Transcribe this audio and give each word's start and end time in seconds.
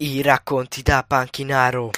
I 0.00 0.22
racconti 0.22 0.82
da 0.82 1.02
Panchinaro. 1.02 1.90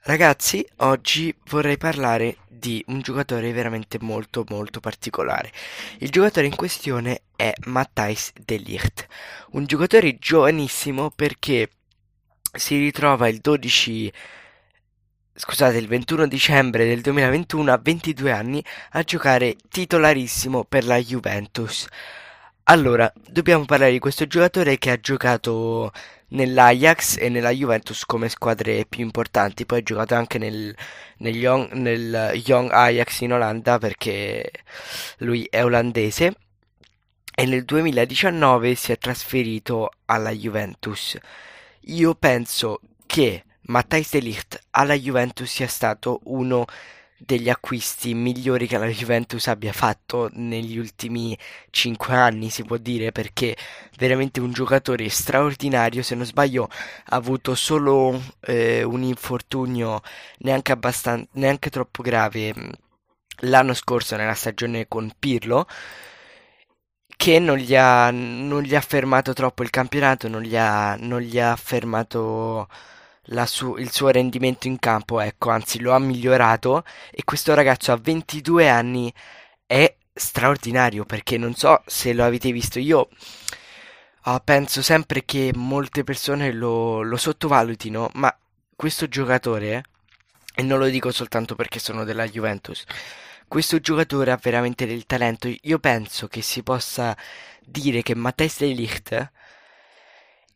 Ragazzi, 0.00 0.66
oggi 0.76 1.36
vorrei 1.50 1.76
parlare 1.76 2.38
di 2.48 2.82
un 2.86 3.02
giocatore 3.02 3.52
veramente 3.52 3.98
molto 4.00 4.46
molto 4.48 4.80
particolare. 4.80 5.52
Il 5.98 6.08
giocatore 6.08 6.46
in 6.46 6.56
questione 6.56 7.24
è 7.36 7.52
Matthijs 7.66 8.32
de 8.46 8.56
Ligt, 8.56 9.06
un 9.50 9.66
giocatore 9.66 10.16
giovanissimo 10.16 11.10
perché 11.10 11.68
si 12.50 12.78
ritrova 12.78 13.28
il 13.28 13.40
12 13.40 14.10
scusate, 15.34 15.76
il 15.76 15.86
21 15.86 16.26
dicembre 16.28 16.86
del 16.86 17.02
2021 17.02 17.70
a 17.70 17.76
22 17.76 18.32
anni 18.32 18.64
a 18.92 19.02
giocare 19.02 19.54
titolarissimo 19.68 20.64
per 20.64 20.86
la 20.86 20.96
Juventus. 20.96 21.88
Allora, 22.66 23.12
dobbiamo 23.28 23.66
parlare 23.66 23.92
di 23.92 23.98
questo 23.98 24.26
giocatore 24.26 24.78
che 24.78 24.90
ha 24.90 24.98
giocato 24.98 25.92
nell'Ajax 26.28 27.18
e 27.18 27.28
nella 27.28 27.50
Juventus 27.50 28.06
come 28.06 28.30
squadre 28.30 28.86
più 28.86 29.04
importanti, 29.04 29.66
poi 29.66 29.80
ha 29.80 29.82
giocato 29.82 30.14
anche 30.14 30.38
nel, 30.38 30.74
nel, 31.18 31.36
young, 31.36 31.72
nel 31.72 32.32
Young 32.42 32.70
Ajax 32.72 33.20
in 33.20 33.34
Olanda 33.34 33.76
perché 33.78 34.50
lui 35.18 35.46
è 35.50 35.62
olandese 35.62 36.34
e 37.34 37.44
nel 37.44 37.64
2019 37.66 38.74
si 38.74 38.92
è 38.92 38.98
trasferito 38.98 39.90
alla 40.06 40.30
Juventus. 40.30 41.18
Io 41.88 42.14
penso 42.14 42.80
che 43.04 43.44
Matthijs 43.66 44.12
de 44.12 44.20
Ligt 44.20 44.58
alla 44.70 44.94
Juventus 44.94 45.50
sia 45.50 45.68
stato 45.68 46.20
uno 46.24 46.64
degli 47.24 47.48
acquisti 47.48 48.14
migliori 48.14 48.66
che 48.66 48.78
la 48.78 48.86
Juventus 48.86 49.46
abbia 49.48 49.72
fatto 49.72 50.28
negli 50.34 50.78
ultimi 50.78 51.36
5 51.70 52.14
anni, 52.14 52.50
si 52.50 52.64
può 52.64 52.76
dire, 52.76 53.12
perché 53.12 53.56
veramente 53.98 54.40
un 54.40 54.52
giocatore 54.52 55.08
straordinario, 55.08 56.02
se 56.02 56.14
non 56.14 56.26
sbaglio 56.26 56.64
ha 56.64 57.16
avuto 57.16 57.54
solo 57.54 58.20
eh, 58.40 58.82
un 58.82 59.02
infortunio 59.02 60.02
neanche, 60.38 60.72
abbastanza, 60.72 61.26
neanche 61.32 61.70
troppo 61.70 62.02
grave 62.02 62.54
mm, 62.56 62.70
l'anno 63.40 63.74
scorso 63.74 64.16
nella 64.16 64.34
stagione 64.34 64.86
con 64.88 65.12
Pirlo 65.18 65.66
che 67.16 67.38
non 67.38 67.56
gli 67.56 67.74
ha, 67.74 68.10
non 68.10 68.62
gli 68.62 68.74
ha 68.74 68.80
fermato 68.80 69.32
troppo 69.32 69.62
il 69.62 69.70
campionato, 69.70 70.28
non 70.28 70.42
gli 70.42 70.56
ha, 70.56 70.96
non 70.96 71.20
gli 71.20 71.38
ha 71.38 71.56
fermato 71.56 72.68
su- 73.46 73.76
il 73.76 73.90
suo 73.90 74.08
rendimento 74.08 74.66
in 74.66 74.78
campo, 74.78 75.20
ecco, 75.20 75.50
anzi 75.50 75.80
lo 75.80 75.92
ha 75.92 75.98
migliorato 75.98 76.84
e 77.10 77.24
questo 77.24 77.54
ragazzo 77.54 77.92
a 77.92 77.96
22 77.96 78.68
anni 78.68 79.12
è 79.66 79.94
straordinario 80.12 81.04
perché 81.04 81.36
non 81.38 81.54
so 81.54 81.82
se 81.86 82.12
lo 82.12 82.24
avete 82.24 82.52
visto 82.52 82.78
io. 82.78 83.08
Uh, 84.24 84.40
penso 84.42 84.80
sempre 84.82 85.24
che 85.24 85.52
molte 85.54 86.02
persone 86.02 86.50
lo, 86.52 87.02
lo 87.02 87.16
sottovalutino, 87.16 88.10
ma 88.14 88.34
questo 88.74 89.06
giocatore, 89.08 89.84
e 90.54 90.62
non 90.62 90.78
lo 90.78 90.86
dico 90.86 91.10
soltanto 91.12 91.54
perché 91.54 91.78
sono 91.78 92.04
della 92.04 92.26
Juventus, 92.26 92.84
questo 93.48 93.80
giocatore 93.80 94.30
ha 94.30 94.40
veramente 94.40 94.86
del 94.86 95.06
talento. 95.06 95.48
Io 95.62 95.78
penso 95.78 96.26
che 96.28 96.42
si 96.42 96.62
possa 96.62 97.16
dire 97.60 98.02
che 98.02 98.14
Matthijs 98.14 98.58
de 98.60 98.66
Ligt 98.66 99.32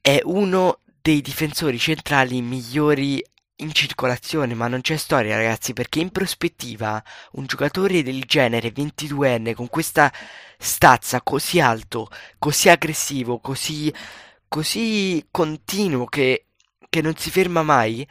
è 0.01 0.21
uno 0.25 0.81
dei 1.09 1.23
difensori 1.23 1.79
centrali 1.79 2.43
migliori 2.43 3.25
in 3.61 3.73
circolazione, 3.73 4.53
ma 4.53 4.69
non 4.69 4.83
c'è 4.83 4.99
storia, 4.99 5.39
ragazzi, 5.39 5.73
perché 5.73 6.01
in 6.01 6.11
prospettiva 6.11 7.03
un 7.33 7.47
giocatore 7.47 8.03
del 8.03 8.25
genere 8.25 8.75
22enne 8.75 9.55
con 9.55 9.71
questa 9.71 10.13
stazza 10.59 11.23
così 11.23 11.61
alto, 11.61 12.11
così 12.39 12.69
aggressivo, 12.69 13.39
così 13.41 13.91
così 14.49 15.27
continuo 15.31 16.05
che 16.05 16.45
che 16.91 17.01
non 17.01 17.17
si 17.17 17.31
ferma 17.31 17.63
mai 17.63 18.07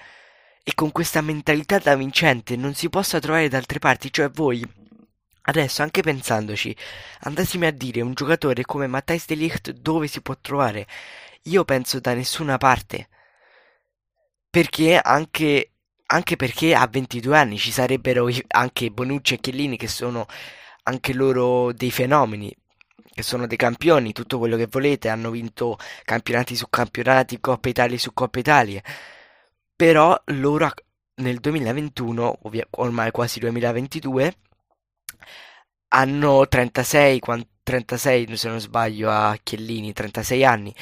e 0.63 0.73
con 0.73 0.91
questa 0.91 1.21
mentalità 1.21 1.77
da 1.77 1.95
vincente 1.95 2.55
non 2.55 2.73
si 2.73 2.89
possa 2.89 3.19
trovare 3.19 3.47
da 3.47 3.57
altre 3.57 3.77
parti, 3.77 4.11
cioè 4.11 4.31
voi 4.31 4.65
adesso 5.43 5.83
anche 5.83 6.01
pensandoci, 6.01 6.75
andatemi 7.21 7.67
a 7.67 7.71
dire 7.71 8.01
un 8.01 8.13
giocatore 8.13 8.65
come 8.65 8.87
Matthijs 8.87 9.27
de 9.27 9.35
Ligt 9.35 9.71
dove 9.71 10.07
si 10.07 10.19
può 10.21 10.35
trovare? 10.41 10.87
Io 11.47 11.63
penso 11.63 11.99
da 11.99 12.13
nessuna 12.13 12.57
parte. 12.57 13.07
Perché 14.49 14.97
anche, 14.97 15.71
anche 16.07 16.35
perché 16.35 16.75
a 16.75 16.87
22 16.87 17.37
anni 17.37 17.57
ci 17.57 17.71
sarebbero 17.71 18.27
anche 18.49 18.89
Bonucci 18.91 19.35
e 19.35 19.39
Chiellini 19.39 19.77
che 19.77 19.87
sono 19.87 20.25
anche 20.83 21.13
loro 21.13 21.71
dei 21.73 21.91
fenomeni, 21.91 22.53
che 23.13 23.23
sono 23.23 23.47
dei 23.47 23.57
campioni, 23.57 24.13
tutto 24.13 24.37
quello 24.39 24.57
che 24.57 24.67
volete, 24.67 25.09
hanno 25.09 25.31
vinto 25.31 25.77
campionati 26.03 26.55
su 26.55 26.67
campionati, 26.69 27.39
Coppa 27.39 27.69
Italia 27.69 27.97
su 27.97 28.13
Coppa 28.13 28.39
Italia. 28.39 28.81
Però 29.75 30.19
loro 30.27 30.71
nel 31.15 31.39
2021, 31.39 32.39
ormai 32.71 33.11
quasi 33.11 33.39
2022, 33.39 34.33
hanno 35.89 36.47
36, 36.47 37.21
36 37.63 38.37
se 38.37 38.49
non 38.49 38.59
sbaglio 38.59 39.09
a 39.09 39.37
Chiellini, 39.41 39.93
36 39.93 40.43
anni 40.45 40.75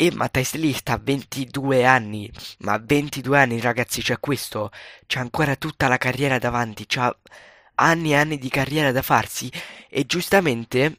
e 0.00 0.12
Matthijs 0.12 0.54
Ligt 0.54 0.88
ha 0.90 0.96
22 0.96 1.84
anni, 1.84 2.30
ma 2.58 2.78
22 2.78 3.36
anni 3.36 3.60
ragazzi, 3.60 4.00
c'è 4.00 4.20
questo, 4.20 4.70
c'è 5.06 5.18
ancora 5.18 5.56
tutta 5.56 5.88
la 5.88 5.96
carriera 5.96 6.38
davanti, 6.38 6.86
c'ha 6.86 7.12
anni 7.74 8.12
e 8.12 8.14
anni 8.14 8.38
di 8.38 8.48
carriera 8.48 8.92
da 8.92 9.02
farsi. 9.02 9.50
E 9.88 10.06
giustamente 10.06 10.98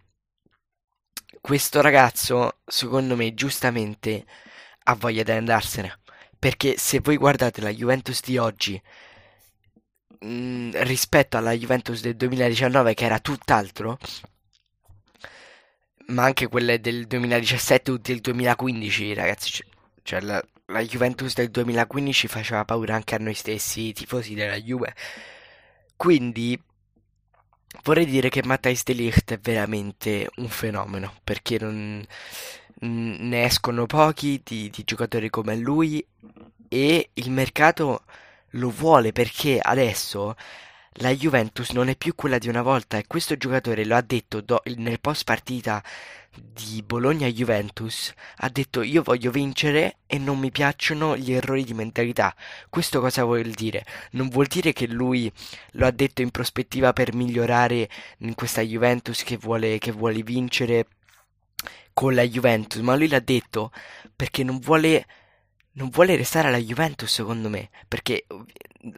questo 1.39 1.79
ragazzo, 1.79 2.59
secondo 2.65 3.15
me, 3.15 3.33
giustamente 3.33 4.25
ha 4.83 4.95
voglia 4.95 5.23
di 5.23 5.31
andarsene, 5.31 5.99
perché 6.37 6.75
se 6.77 6.99
voi 6.99 7.15
guardate 7.15 7.61
la 7.61 7.71
Juventus 7.71 8.19
di 8.21 8.37
oggi 8.37 8.81
mh, 10.19 10.27
mm, 10.27 10.71
rispetto 10.73 11.37
alla 11.37 11.53
Juventus 11.53 12.01
del 12.01 12.17
2019 12.17 12.93
che 12.95 13.05
era 13.05 13.19
tutt'altro, 13.19 13.97
ma 16.09 16.23
anche 16.23 16.47
quelle 16.47 16.79
del 16.79 17.07
2017 17.07 17.91
o 17.91 17.97
del 17.97 18.19
2015, 18.19 19.13
ragazzi. 19.13 19.63
Cioè, 20.03 20.21
la, 20.21 20.43
la, 20.67 20.81
Juventus 20.81 21.33
del 21.33 21.49
2015 21.49 22.27
faceva 22.27 22.65
paura 22.65 22.95
anche 22.95 23.15
a 23.15 23.19
noi 23.19 23.33
stessi, 23.33 23.93
tifosi 23.93 24.33
della 24.33 24.59
Juve. 24.59 24.93
Quindi 25.95 26.59
vorrei 27.83 28.05
dire 28.05 28.29
che 28.29 28.43
Matthijs 28.43 28.83
de 28.83 28.93
Ligt 28.93 29.33
è 29.33 29.39
veramente 29.39 30.29
un 30.37 30.47
fenomeno, 30.47 31.13
perché 31.23 31.57
non, 31.59 32.05
ne 32.81 33.43
escono 33.43 33.85
pochi 33.85 34.41
di, 34.43 34.69
di 34.69 34.83
giocatori 34.83 35.29
come 35.29 35.55
lui 35.55 36.05
e 36.67 37.09
il 37.13 37.31
mercato 37.31 38.03
lo 38.53 38.69
vuole 38.69 39.11
perché 39.11 39.59
adesso 39.59 40.35
la 40.93 41.13
Juventus 41.13 41.71
non 41.71 41.87
è 41.89 41.95
più 41.95 42.15
quella 42.15 42.37
di 42.37 42.49
una 42.49 42.61
volta 42.61 42.97
e 42.97 43.07
questo 43.07 43.37
giocatore 43.37 43.85
lo 43.85 43.95
ha 43.95 44.01
detto 44.01 44.41
do- 44.41 44.61
nel 44.75 44.99
post 44.99 45.23
partita 45.23 45.83
di 46.31 46.83
Bologna-Juventus, 46.83 48.13
ha 48.37 48.49
detto 48.49 48.81
io 48.81 49.01
voglio 49.01 49.31
vincere 49.31 49.97
e 50.07 50.17
non 50.17 50.39
mi 50.39 50.51
piacciono 50.51 51.17
gli 51.17 51.31
errori 51.33 51.63
di 51.63 51.73
mentalità. 51.73 52.35
Questo 52.69 52.99
cosa 52.99 53.23
vuol 53.23 53.49
dire? 53.51 53.85
Non 54.11 54.29
vuol 54.29 54.47
dire 54.47 54.73
che 54.73 54.87
lui 54.87 55.31
lo 55.71 55.85
ha 55.85 55.91
detto 55.91 56.21
in 56.21 56.31
prospettiva 56.31 56.93
per 56.93 57.13
migliorare 57.13 57.89
in 58.19 58.35
questa 58.35 58.61
Juventus 58.61 59.23
che 59.23 59.37
vuole, 59.37 59.77
che 59.79 59.91
vuole 59.91 60.21
vincere 60.23 60.87
con 61.93 62.13
la 62.13 62.23
Juventus, 62.23 62.81
ma 62.81 62.95
lui 62.95 63.09
l'ha 63.09 63.19
detto 63.19 63.71
perché 64.15 64.43
non 64.43 64.59
vuole 64.59 65.05
non 65.73 65.89
vuole 65.89 66.15
restare 66.15 66.47
alla 66.47 66.57
Juventus 66.57 67.11
secondo 67.11 67.49
me, 67.49 67.69
perché 67.87 68.25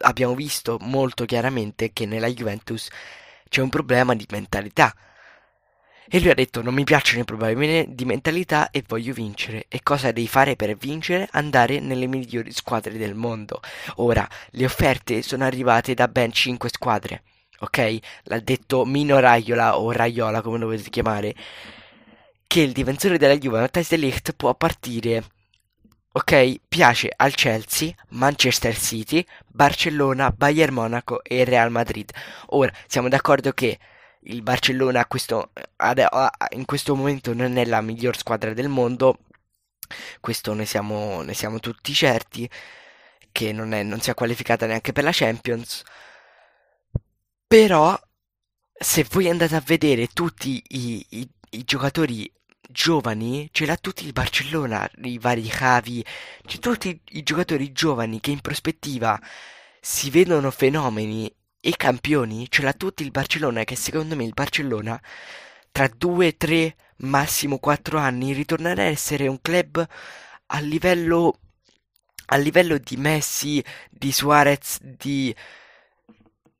abbiamo 0.00 0.34
visto 0.34 0.78
molto 0.80 1.24
chiaramente 1.24 1.92
che 1.92 2.06
nella 2.06 2.28
Juventus 2.28 2.88
c'è 3.48 3.60
un 3.60 3.68
problema 3.68 4.14
di 4.14 4.26
mentalità. 4.30 4.94
E 6.08 6.20
lui 6.20 6.30
ha 6.30 6.34
detto 6.34 6.62
non 6.62 6.74
mi 6.74 6.84
piacciono 6.84 7.22
i 7.22 7.24
problemi 7.24 7.94
di 7.94 8.04
mentalità 8.04 8.70
e 8.70 8.84
voglio 8.86 9.12
vincere. 9.12 9.66
E 9.68 9.82
cosa 9.82 10.12
devi 10.12 10.26
fare 10.26 10.56
per 10.56 10.76
vincere? 10.76 11.28
Andare 11.32 11.80
nelle 11.80 12.06
migliori 12.06 12.52
squadre 12.52 12.98
del 12.98 13.14
mondo. 13.14 13.60
Ora, 13.96 14.28
le 14.50 14.64
offerte 14.64 15.22
sono 15.22 15.44
arrivate 15.44 15.94
da 15.94 16.08
ben 16.08 16.32
5 16.32 16.68
squadre. 16.68 17.22
Ok? 17.60 17.98
L'ha 18.24 18.40
detto 18.40 18.84
Mino 18.84 19.18
Raiola 19.20 19.78
o 19.78 19.92
Raiola 19.92 20.42
come 20.42 20.58
lo 20.58 20.66
volete 20.66 20.90
chiamare. 20.90 21.34
Che 22.46 22.60
il 22.60 22.72
difensore 22.72 23.16
della 23.16 23.38
Juve, 23.38 23.60
Matthijs 23.60 23.90
de 23.90 23.96
Ligt, 23.96 24.32
può 24.32 24.54
partire 24.54 25.24
Ok, 26.14 26.60
piace 26.68 27.10
al 27.16 27.34
Chelsea, 27.34 27.94
Manchester 28.10 28.76
City, 28.76 29.24
Barcellona, 29.46 30.30
Bayern 30.30 30.74
Monaco 30.74 31.24
e 31.24 31.44
Real 31.44 31.70
Madrid. 31.70 32.10
Ora, 32.48 32.70
siamo 32.86 33.08
d'accordo 33.08 33.52
che 33.52 33.78
il 34.24 34.42
Barcellona 34.42 35.06
questo, 35.06 35.52
in 36.50 36.64
questo 36.66 36.94
momento 36.94 37.32
non 37.32 37.56
è 37.56 37.64
la 37.64 37.80
miglior 37.80 38.14
squadra 38.18 38.52
del 38.52 38.68
mondo, 38.68 39.20
questo 40.20 40.52
ne 40.52 40.66
siamo, 40.66 41.22
ne 41.22 41.32
siamo 41.32 41.60
tutti 41.60 41.94
certi, 41.94 42.48
che 43.32 43.52
non, 43.52 43.72
è, 43.72 43.82
non 43.82 44.00
si 44.02 44.10
è 44.10 44.14
qualificata 44.14 44.66
neanche 44.66 44.92
per 44.92 45.04
la 45.04 45.12
Champions. 45.14 45.82
Però, 47.46 47.98
se 48.70 49.06
voi 49.10 49.30
andate 49.30 49.56
a 49.56 49.62
vedere 49.64 50.08
tutti 50.08 50.62
i, 50.68 51.06
i, 51.08 51.30
i 51.52 51.64
giocatori 51.64 52.30
giovani 52.72 53.48
l'ha 53.52 53.76
tutti 53.76 54.04
il 54.04 54.12
Barcellona, 54.12 54.88
i 55.02 55.18
vari 55.18 55.42
Javi, 55.42 56.04
c'è 56.44 56.58
tutti 56.58 57.00
i 57.10 57.22
giocatori 57.22 57.72
giovani 57.72 58.20
che 58.20 58.30
in 58.30 58.40
prospettiva 58.40 59.20
si 59.80 60.10
vedono 60.10 60.50
fenomeni 60.50 61.32
e 61.60 61.76
campioni, 61.76 62.50
ce 62.50 62.62
l'ha 62.62 62.72
tutti 62.72 63.02
il 63.04 63.10
Barcellona, 63.12 63.64
che 63.64 63.76
secondo 63.76 64.16
me 64.16 64.24
il 64.24 64.32
Barcellona 64.34 65.00
tra 65.70 65.88
due, 65.88 66.36
tre, 66.36 66.76
massimo 66.98 67.58
quattro 67.58 67.98
anni 67.98 68.32
ritornerà 68.32 68.82
a 68.82 68.86
essere 68.86 69.26
un 69.28 69.40
club 69.40 69.86
a 70.46 70.60
livello 70.60 71.38
a 72.26 72.36
livello 72.36 72.78
di 72.78 72.96
Messi, 72.96 73.62
di 73.90 74.10
Suarez, 74.12 74.80
di 74.80 75.34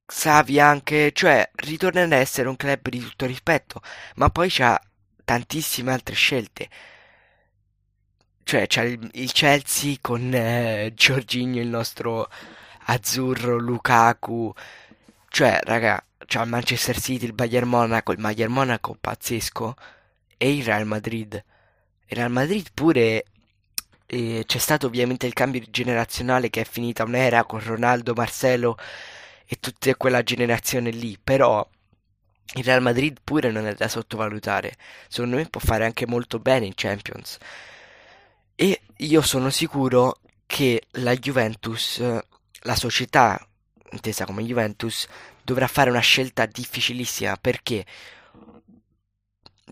Xavi 0.04 0.60
anche, 0.60 1.12
cioè 1.12 1.48
ritornerà 1.54 2.16
a 2.16 2.18
essere 2.18 2.48
un 2.48 2.56
club 2.56 2.88
di 2.88 3.00
tutto 3.00 3.26
rispetto, 3.26 3.80
ma 4.16 4.28
poi 4.28 4.48
c'ha 4.50 4.78
tantissime 5.32 5.92
altre 5.92 6.14
scelte. 6.14 6.68
Cioè 8.44 8.66
c'è 8.66 8.82
il, 8.82 9.08
il 9.14 9.32
Chelsea 9.32 9.96
con 10.00 10.34
eh, 10.34 10.92
Giorginio, 10.94 11.62
il 11.62 11.68
nostro 11.68 12.28
azzurro, 12.86 13.56
Lukaku, 13.56 14.52
cioè 15.28 15.60
raga, 15.62 16.04
c'ha 16.26 16.42
il 16.42 16.48
Manchester 16.48 17.00
City, 17.00 17.24
il 17.24 17.32
Bayern 17.32 17.68
Monaco, 17.68 18.12
il 18.12 18.20
Bayern 18.20 18.52
Monaco 18.52 18.96
pazzesco 19.00 19.74
e 20.36 20.54
il 20.54 20.64
Real 20.64 20.86
Madrid. 20.86 21.42
Il 22.08 22.16
Real 22.16 22.30
Madrid 22.30 22.68
pure 22.74 23.24
eh, 24.06 24.42
c'è 24.46 24.58
stato 24.58 24.86
ovviamente 24.86 25.26
il 25.26 25.32
cambio 25.32 25.62
generazionale 25.70 26.50
che 26.50 26.62
è 26.62 26.64
finita 26.64 27.04
un'era 27.04 27.44
con 27.44 27.60
Ronaldo, 27.64 28.12
Marcelo 28.14 28.76
e 29.46 29.56
tutta 29.60 29.94
quella 29.94 30.22
generazione 30.22 30.90
lì, 30.90 31.18
però 31.22 31.66
il 32.54 32.64
Real 32.64 32.82
Madrid 32.82 33.18
pure 33.22 33.50
non 33.50 33.66
è 33.66 33.74
da 33.74 33.88
sottovalutare. 33.88 34.76
Secondo 35.08 35.36
me 35.36 35.48
può 35.48 35.60
fare 35.60 35.84
anche 35.84 36.06
molto 36.06 36.38
bene 36.38 36.66
in 36.66 36.72
Champions. 36.74 37.38
E 38.54 38.82
io 38.96 39.22
sono 39.22 39.50
sicuro 39.50 40.20
che 40.46 40.82
la 40.92 41.14
Juventus, 41.14 42.02
la 42.62 42.74
società 42.74 43.40
intesa 43.90 44.24
come 44.24 44.44
Juventus, 44.44 45.06
dovrà 45.42 45.66
fare 45.66 45.90
una 45.90 46.00
scelta 46.00 46.46
difficilissima 46.46 47.36
perché 47.36 47.84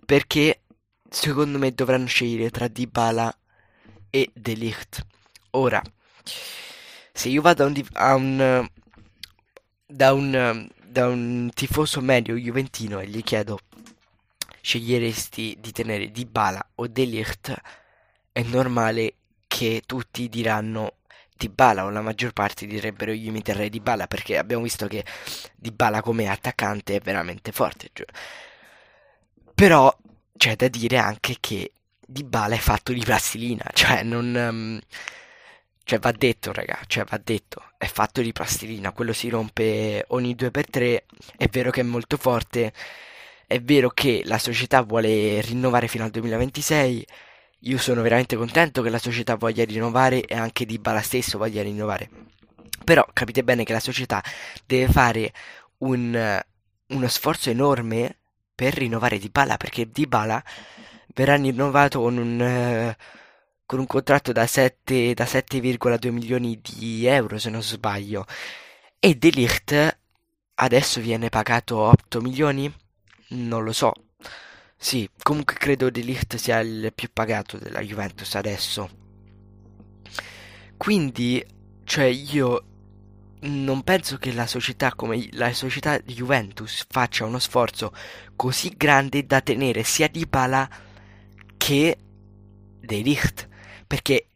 perché 0.05 0.63
secondo 1.09 1.59
me 1.59 1.73
dovranno 1.73 2.07
scegliere 2.07 2.51
tra 2.51 2.67
Dybala 2.67 3.37
e 4.11 4.31
De 4.35 4.55
Ligt. 4.55 5.07
Ora, 5.51 5.81
se 7.13 7.29
io 7.29 7.43
vado 7.43 7.65
a 7.65 7.67
un, 7.67 7.85
a 7.93 8.15
un 8.15 8.69
da 9.87 10.13
un 10.13 10.69
da 10.91 11.07
un 11.07 11.51
tifoso 11.55 12.01
medio 12.01 12.35
juventino 12.35 12.99
e 12.99 13.07
gli 13.07 13.23
chiedo 13.23 13.61
sceglieresti 14.61 15.57
di 15.61 15.71
tenere 15.71 16.11
Dybala 16.11 16.71
o 16.77 16.89
De 16.89 17.05
Ligt, 17.05 17.55
è 18.33 18.43
normale 18.43 19.15
che 19.47 19.83
tutti 19.87 20.29
diranno 20.29 20.95
Dybala 21.37 21.85
o 21.85 21.91
la 21.91 22.03
maggior 22.03 22.33
parte 22.33 22.67
direbbero 22.67 23.13
io 23.13 23.31
mi 23.31 23.41
terrei 23.41 23.71
Dybala 23.71 24.07
perché 24.09 24.37
abbiamo 24.37 24.65
visto 24.65 24.89
che 24.89 25.05
Dybala 25.55 26.03
come 26.03 26.29
attaccante 26.29 26.97
è 26.97 27.01
veramente 27.01 27.53
forte. 27.53 27.91
Però 29.55 29.97
c'è 30.37 30.57
da 30.57 30.69
dire 30.69 30.99
anche 30.99 31.37
che 31.39 31.73
Dybala 32.05 32.57
è 32.57 32.59
fatto 32.59 32.93
di 32.93 33.01
plastilina, 33.01 33.65
cioè 33.73 34.03
non... 34.03 34.35
Um, 34.35 34.81
cioè 35.85 35.99
va 35.99 36.13
detto, 36.13 36.53
raga, 36.53 36.79
cioè 36.87 37.05
va 37.05 37.21
detto, 37.23 37.63
è 37.77 37.87
fatto 37.87 38.21
di 38.21 38.33
plastilina, 38.33 38.93
quello 38.93 39.13
si 39.13 39.29
rompe 39.29 40.05
ogni 40.09 40.35
2x3, 40.35 41.03
è 41.37 41.49
vero 41.49 41.71
che 41.71 41.81
è 41.81 41.85
molto 41.85 42.17
forte, 42.17 42.73
è 43.47 43.61
vero 43.61 43.91
che 43.91 44.23
la 44.25 44.39
società 44.39 44.83
vuole 44.83 45.41
rinnovare 45.41 45.89
fino 45.89 46.05
al 46.05 46.11
2026, 46.11 47.07
io 47.65 47.79
sono 47.79 48.03
veramente 48.03 48.37
contento 48.37 48.83
che 48.83 48.91
la 48.91 48.99
società 48.99 49.35
voglia 49.35 49.65
rinnovare 49.65 50.25
e 50.25 50.35
anche 50.35 50.65
Di 50.65 50.79
Bala 50.79 51.03
stesso 51.03 51.37
voglia 51.37 51.63
rinnovare. 51.63 52.09
Però 52.85 53.07
capite 53.13 53.43
bene 53.43 53.65
che 53.65 53.73
la 53.73 53.81
società 53.81 54.23
deve 54.65 54.91
fare 54.91 55.33
un, 55.79 56.41
uno 56.87 57.09
sforzo 57.09 57.51
enorme 57.51 58.17
per 58.55 58.75
rinnovare 58.75 59.19
Di 59.19 59.29
Bala 59.29 59.57
perché 59.57 59.91
Di 59.91 60.07
Bala 60.07 60.43
verrà 61.09 61.37
rinnovato 61.37 62.01
con 62.01 62.17
un, 62.17 62.95
con 63.71 63.79
un 63.79 63.87
contratto 63.87 64.33
da, 64.33 64.49
7, 64.49 65.15
da 65.15 65.23
7,2 65.23 66.11
milioni 66.11 66.61
di 66.61 67.07
euro 67.07 67.39
se 67.39 67.51
non 67.51 67.63
sbaglio 67.63 68.27
e 68.99 69.15
De 69.15 69.29
Ligt 69.29 69.99
adesso 70.55 71.01
viene 71.01 71.29
pagato 71.29 71.77
8 71.79 72.21
milioni? 72.21 72.69
Non 73.29 73.63
lo 73.63 73.71
so, 73.73 73.93
sì, 74.77 75.09
comunque 75.23 75.55
credo 75.55 75.89
De 75.89 76.01
Ligt 76.01 76.35
sia 76.35 76.59
il 76.59 76.91
più 76.93 77.11
pagato 77.13 77.59
della 77.59 77.79
Juventus 77.79 78.35
adesso. 78.35 78.91
Quindi, 80.77 81.41
cioè 81.85 82.07
io 82.07 82.65
non 83.43 83.85
penso 83.85 84.17
che 84.17 84.33
la 84.33 84.49
società 84.49 84.97
come 84.97 85.29
la 85.35 85.53
società 85.53 85.97
di 85.99 86.15
Juventus 86.15 86.85
faccia 86.89 87.25
uno 87.25 87.39
sforzo 87.39 87.93
così 88.35 88.75
grande 88.77 89.25
da 89.27 89.41
tenere 89.41 89.85
sia 89.85 90.09
di 90.09 90.27
Pala 90.27 90.69
che 91.57 91.97
De 92.81 93.01
Ligt, 93.03 93.49
perché 93.91 94.29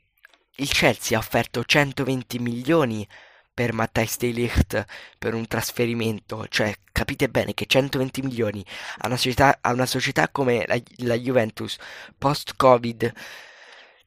il 0.56 0.68
Chelsea 0.68 1.16
ha 1.16 1.20
offerto 1.20 1.62
120 1.62 2.40
milioni 2.40 3.06
per 3.54 3.72
Matthijs 3.72 4.16
de 4.16 4.30
Ligt 4.32 4.84
per 5.16 5.32
un 5.32 5.46
trasferimento, 5.46 6.48
cioè 6.48 6.74
capite 6.90 7.28
bene 7.28 7.54
che 7.54 7.66
120 7.66 8.22
milioni 8.22 8.66
a 8.98 9.06
una 9.06 9.16
società, 9.16 9.58
a 9.60 9.72
una 9.72 9.86
società 9.86 10.28
come 10.28 10.64
la, 10.66 10.76
la 11.06 11.14
Juventus 11.14 11.76
post-Covid, 12.18 13.12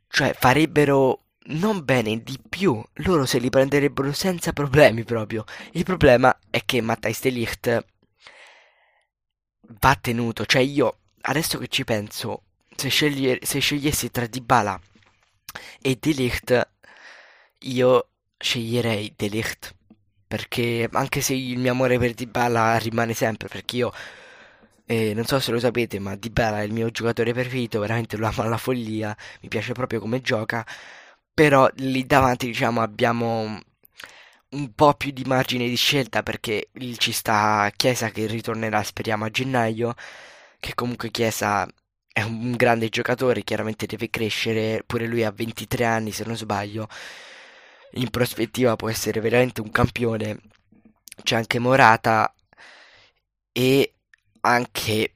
cioè 0.09 0.35
farebbero 0.37 1.21
non 1.45 1.85
bene 1.85 2.21
di 2.21 2.37
più, 2.49 2.83
loro 2.95 3.25
se 3.25 3.39
li 3.39 3.49
prenderebbero 3.49 4.11
senza 4.11 4.51
problemi 4.51 5.05
proprio. 5.05 5.45
Il 5.71 5.85
problema 5.85 6.37
è 6.49 6.65
che 6.65 6.81
Matthijs 6.81 7.21
de 7.21 7.29
Ligt 7.29 7.85
va 9.79 9.95
tenuto, 9.95 10.45
cioè 10.45 10.61
io 10.61 10.97
adesso 11.21 11.57
che 11.57 11.69
ci 11.69 11.85
penso, 11.85 12.43
se, 12.75 12.89
sceglie, 12.89 13.39
se 13.43 13.59
scegliessi 13.59 14.11
tra 14.11 14.27
Dybala 14.27 14.77
e 15.81 15.97
De 15.99 16.11
Ligt, 16.11 16.69
io 17.59 18.09
sceglierei 18.37 19.13
De 19.15 19.27
Ligt 19.27 19.75
perché 20.27 20.87
anche 20.91 21.21
se 21.21 21.33
il 21.33 21.57
mio 21.57 21.71
amore 21.71 21.97
per 21.97 22.13
Dybala 22.13 22.77
rimane 22.77 23.13
sempre 23.13 23.47
perché 23.47 23.77
io 23.77 23.93
eh, 24.85 25.13
non 25.13 25.25
so 25.25 25.39
se 25.39 25.51
lo 25.51 25.59
sapete 25.59 25.99
ma 25.99 26.15
Dybala 26.15 26.61
è 26.61 26.63
il 26.63 26.73
mio 26.73 26.89
giocatore 26.91 27.33
preferito 27.33 27.79
veramente 27.79 28.17
lo 28.17 28.27
amo 28.27 28.41
alla 28.41 28.57
follia 28.57 29.15
mi 29.41 29.47
piace 29.47 29.73
proprio 29.73 29.99
come 29.99 30.21
gioca 30.21 30.65
però 31.33 31.69
lì 31.75 32.05
davanti 32.05 32.47
diciamo 32.47 32.81
abbiamo 32.81 33.59
un 34.49 34.73
po' 34.73 34.93
più 34.95 35.11
di 35.11 35.23
margine 35.25 35.67
di 35.67 35.75
scelta 35.75 36.23
perché 36.23 36.69
ci 36.97 37.11
sta 37.11 37.71
Chiesa 37.75 38.09
che 38.09 38.27
ritornerà 38.27 38.83
speriamo 38.83 39.25
a 39.25 39.29
gennaio 39.29 39.93
che 40.59 40.73
comunque 40.75 41.11
Chiesa 41.11 41.67
è 42.17 42.23
un 42.23 42.51
grande 42.53 42.89
giocatore 42.89 43.43
chiaramente 43.43 43.85
deve 43.85 44.09
crescere 44.09 44.83
pure 44.85 45.05
lui 45.05 45.23
ha 45.23 45.31
23 45.31 45.85
anni 45.85 46.11
se 46.11 46.23
non 46.25 46.35
sbaglio 46.35 46.87
in 47.91 48.09
prospettiva 48.09 48.75
può 48.75 48.89
essere 48.89 49.19
veramente 49.21 49.61
un 49.61 49.71
campione. 49.71 50.39
C'è 51.23 51.35
anche 51.35 51.59
Morata 51.59 52.33
e 53.51 53.93
anche 54.41 55.13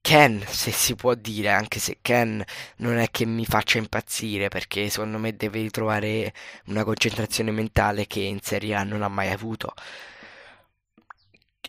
Ken, 0.00 0.42
se 0.46 0.70
si 0.70 0.94
può 0.94 1.14
dire, 1.14 1.50
anche 1.50 1.78
se 1.80 1.98
Ken 2.00 2.42
non 2.76 2.98
è 2.98 3.10
che 3.10 3.24
mi 3.26 3.44
faccia 3.44 3.78
impazzire 3.78 4.48
perché 4.48 4.88
secondo 4.88 5.18
me 5.18 5.36
deve 5.36 5.60
ritrovare 5.60 6.32
una 6.66 6.84
concentrazione 6.84 7.50
mentale 7.50 8.06
che 8.06 8.20
in 8.20 8.40
Serie 8.40 8.74
A 8.74 8.84
non 8.84 9.02
ha 9.02 9.08
mai 9.08 9.30
avuto. 9.30 9.74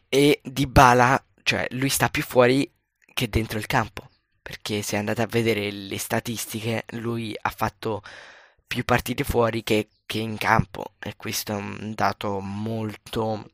E 0.10 0.40
Di 0.44 0.68
Bala, 0.68 1.24
cioè 1.44 1.68
lui 1.72 1.90
sta 1.90 2.10
più 2.10 2.24
fuori 2.24 2.70
che 3.14 3.30
dentro 3.30 3.60
il 3.60 3.66
campo, 3.66 4.09
perché 4.50 4.82
se 4.82 4.98
andate 4.98 5.22
a 5.22 5.28
vedere 5.28 5.70
le 5.70 6.00
statistiche, 6.00 6.84
lui 6.94 7.36
ha 7.40 7.52
fatto 7.52 8.02
più 8.66 8.84
partite 8.84 9.24
fuori 9.24 9.62
che 9.62 9.90
che 10.08 10.18
in 10.18 10.38
campo. 10.38 10.94
E 10.98 11.14
questo 11.16 11.52
è 11.52 11.56
un 11.56 11.94
dato 11.96 12.40
molto 12.40 13.48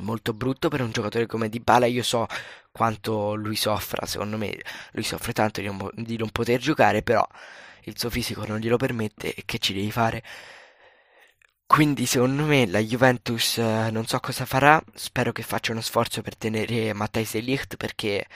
molto 0.00 0.34
brutto 0.34 0.68
per 0.68 0.82
un 0.82 0.90
giocatore 0.90 1.24
come 1.24 1.48
Dybala. 1.48 1.86
Io 1.86 2.02
so 2.02 2.26
quanto 2.70 3.34
lui 3.34 3.56
soffra 3.56 4.04
secondo 4.06 4.36
me 4.36 4.60
lui 4.92 5.02
soffre 5.02 5.32
tanto 5.32 5.62
di 5.62 5.66
non, 5.66 5.90
di 5.94 6.18
non 6.18 6.28
poter 6.30 6.60
giocare 6.60 7.02
però 7.02 7.26
il 7.84 7.98
suo 7.98 8.10
fisico 8.10 8.44
non 8.46 8.58
glielo 8.58 8.76
permette 8.76 9.32
e 9.34 9.42
che 9.46 9.58
ci 9.58 9.72
devi 9.72 9.90
fare? 9.90 10.22
Quindi 11.66 12.04
secondo 12.06 12.44
me 12.44 12.66
la 12.66 12.80
Juventus 12.80 13.58
eh, 13.58 13.90
non 13.90 14.06
so 14.06 14.20
cosa 14.20 14.44
farà. 14.44 14.82
Spero 14.94 15.32
che 15.32 15.42
faccia 15.42 15.72
uno 15.72 15.80
sforzo 15.80 16.20
per 16.22 16.36
tenere 16.36 16.92
Matthijs 16.92 17.32
de 17.32 17.40
Ligt 17.40 17.76
perché 17.76 18.26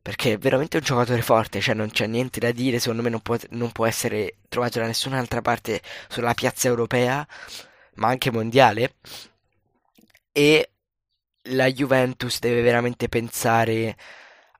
perché 0.00 0.34
è 0.34 0.38
veramente 0.38 0.78
un 0.78 0.82
giocatore 0.82 1.22
forte, 1.22 1.60
cioè 1.60 1.74
non 1.74 1.90
c'è 1.90 2.06
niente 2.06 2.40
da 2.40 2.50
dire, 2.52 2.78
secondo 2.78 3.02
me 3.02 3.10
non 3.10 3.20
può, 3.20 3.36
non 3.50 3.72
può 3.72 3.86
essere 3.86 4.36
trovato 4.48 4.78
da 4.78 4.86
nessun'altra 4.86 5.42
parte 5.42 5.80
sulla 6.08 6.34
piazza 6.34 6.68
europea, 6.68 7.26
ma 7.94 8.08
anche 8.08 8.30
mondiale. 8.30 8.94
E 10.32 10.70
la 11.50 11.70
Juventus 11.70 12.38
deve 12.38 12.62
veramente 12.62 13.08
pensare 13.08 13.96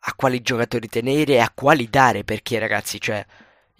a 0.01 0.15
quali 0.15 0.41
giocatori 0.41 0.89
tenere 0.89 1.35
e 1.35 1.39
a 1.39 1.51
quali 1.55 1.89
dare, 1.89 2.25
perché 2.25 2.59
ragazzi, 2.59 3.01
cioè, 3.01 3.25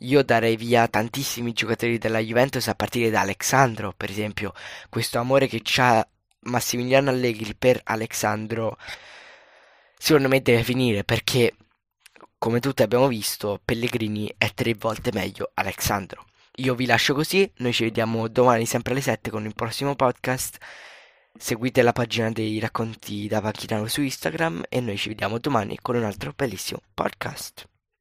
io 0.03 0.23
darei 0.23 0.57
via 0.57 0.87
tantissimi 0.89 1.53
giocatori 1.53 1.99
della 1.99 2.19
Juventus 2.21 2.69
a 2.69 2.75
partire 2.75 3.11
da 3.11 3.21
Alexandro, 3.21 3.93
per 3.97 4.11
esempio, 4.11 4.53
questo 4.89 5.19
amore 5.19 5.47
che 5.49 5.61
c'ha 5.63 6.07
Massimiliano 6.41 7.11
Allegri 7.11 7.55
per 7.55 7.81
Alexandro, 7.85 8.77
secondo 9.99 10.29
me 10.29 10.41
deve 10.41 10.63
finire 10.63 11.05
perché, 11.05 11.55
come 12.39 12.61
tutti 12.61 12.83
abbiamo 12.83 13.09
visto, 13.09 13.61
Pellegrini 13.65 14.33
è 14.39 14.53
tre 14.55 14.75
volte 14.75 15.11
meglio 15.13 15.51
Alexandro. 15.55 16.25
Io 16.57 16.75
vi 16.75 16.87
lascio 16.87 17.15
così, 17.15 17.51
noi 17.59 17.73
ci 17.73 17.85
vediamo 17.85 18.27
domani 18.29 18.67
sempre 18.67 18.93
alle 18.93 19.03
7 19.03 19.31
con 19.31 19.45
il 19.45 19.55
prossimo 19.55 19.95
podcast. 19.95 20.59
Seguite 21.37 21.83
la 21.83 21.93
pagina 21.93 22.31
dei 22.31 22.59
racconti 22.59 23.29
da 23.29 23.41
Panchinaro 23.41 23.87
su 23.87 24.03
Instagram 24.03 24.65
e 24.69 24.81
noi 24.81 24.97
ci 24.97 25.09
vediamo 25.09 25.39
domani 25.39 25.79
con 25.81 25.95
un 25.95 26.05
altro 26.05 26.33
bellissimo 26.35 26.81
podcast. 26.95 27.69